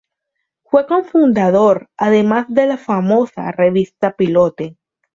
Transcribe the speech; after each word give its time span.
Fue 0.63 0.87
cofundador 0.87 1.87
además 1.95 2.47
de 2.49 2.65
la 2.65 2.77
famosa 2.79 3.51
revista 3.51 4.13
Pilote. 4.13 4.75